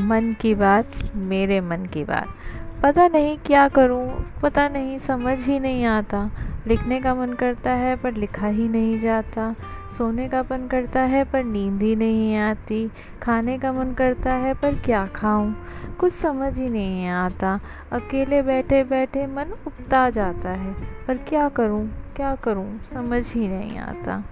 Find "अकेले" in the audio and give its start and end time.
17.92-18.42